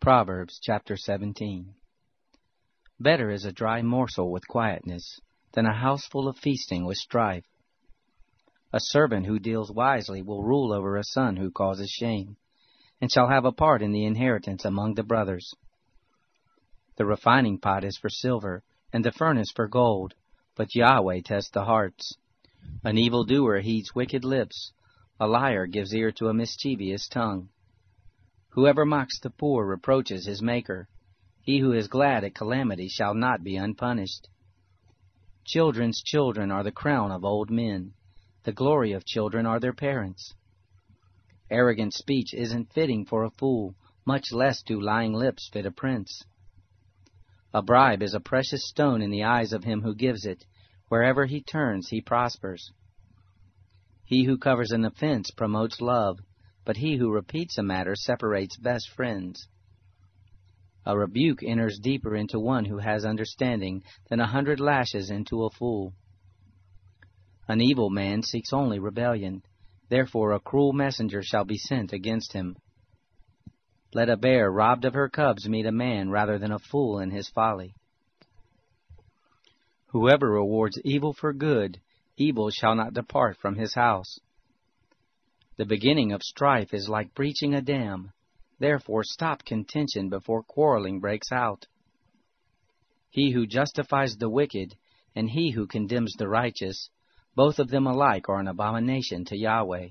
[0.00, 1.74] Proverbs chapter 17
[2.98, 5.20] Better is a dry morsel with quietness
[5.52, 7.44] than a house full of feasting with strife.
[8.72, 12.38] A servant who deals wisely will rule over a son who causes shame,
[12.98, 15.52] and shall have a part in the inheritance among the brothers.
[16.96, 18.62] The refining pot is for silver,
[18.94, 20.14] and the furnace for gold,
[20.56, 22.16] but Yahweh tests the hearts.
[22.82, 24.72] An evil doer heeds wicked lips,
[25.20, 27.50] a liar gives ear to a mischievous tongue.
[28.54, 30.88] Whoever mocks the poor reproaches his Maker.
[31.40, 34.28] He who is glad at calamity shall not be unpunished.
[35.44, 37.92] Children's children are the crown of old men.
[38.42, 40.34] The glory of children are their parents.
[41.48, 46.24] Arrogant speech isn't fitting for a fool, much less do lying lips fit a prince.
[47.54, 50.44] A bribe is a precious stone in the eyes of him who gives it.
[50.88, 52.72] Wherever he turns, he prospers.
[54.04, 56.18] He who covers an offense promotes love
[56.70, 59.48] but he who repeats a matter separates best friends.
[60.86, 65.50] A rebuke enters deeper into one who has understanding than a hundred lashes into a
[65.50, 65.94] fool.
[67.48, 69.42] An evil man seeks only rebellion,
[69.88, 72.54] therefore a cruel messenger shall be sent against him.
[73.92, 77.10] Let a bear robbed of her cubs meet a man rather than a fool in
[77.10, 77.74] his folly.
[79.86, 81.80] Whoever rewards evil for good,
[82.16, 84.20] evil shall not depart from his house.
[85.60, 88.14] The beginning of strife is like breaching a dam.
[88.58, 91.66] Therefore stop contention before quarreling breaks out.
[93.10, 94.74] He who justifies the wicked
[95.14, 96.88] and he who condemns the righteous,
[97.34, 99.88] both of them alike are an abomination to Yahweh.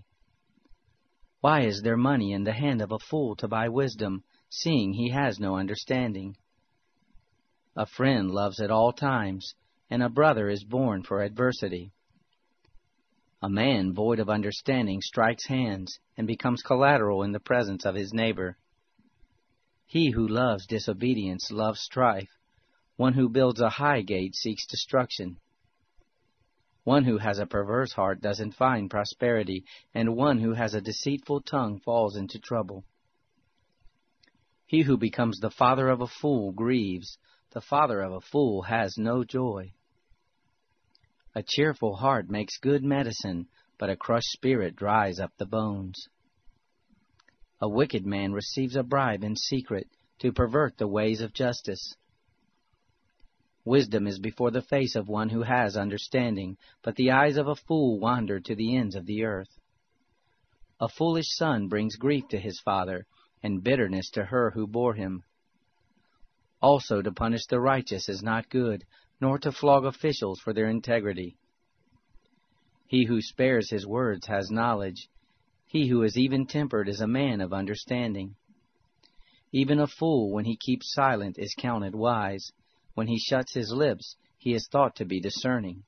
[1.42, 5.12] Why is there money in the hand of a fool to buy wisdom, seeing he
[5.12, 6.36] has no understanding?
[7.76, 9.54] A friend loves at all times,
[9.88, 11.94] and a brother is born for adversity.
[13.42, 18.14] A man void of understanding strikes hands and becomes collateral in the presence of his
[18.14, 18.58] neighbor.
[19.86, 22.30] He who loves disobedience loves strife.
[22.98, 25.38] One who builds a high gate seeks destruction.
[26.84, 29.64] One who has a perverse heart doesn't find prosperity,
[29.94, 32.84] and one who has a deceitful tongue falls into trouble.
[34.66, 37.18] He who becomes the father of a fool grieves.
[37.52, 39.74] The father of a fool has no joy.
[41.40, 46.10] A cheerful heart makes good medicine, but a crushed spirit dries up the bones.
[47.62, 51.96] A wicked man receives a bribe in secret to pervert the ways of justice.
[53.64, 57.56] Wisdom is before the face of one who has understanding, but the eyes of a
[57.56, 59.58] fool wander to the ends of the earth.
[60.82, 63.06] A foolish son brings grief to his father,
[63.42, 65.24] and bitterness to her who bore him.
[66.62, 68.84] Also to punish the righteous is not good,
[69.22, 71.36] nor to flog officials for their integrity.
[72.88, 75.10] He who spares his words has knowledge.
[75.68, 78.36] He who is even tempered is a man of understanding.
[79.52, 82.52] Even a fool, when he keeps silent, is counted wise.
[82.94, 85.84] When he shuts his lips, he is thought to be discerning.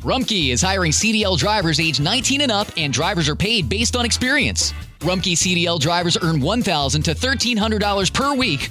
[0.00, 4.04] Rumpke is hiring CDL drivers age 19 and up, and drivers are paid based on
[4.04, 4.72] experience.
[5.00, 8.70] Rumpke CDL drivers earn 1,000 to $1,300 per week